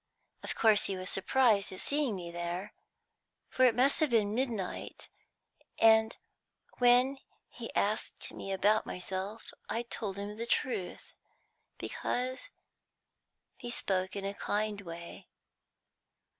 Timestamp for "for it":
3.49-3.75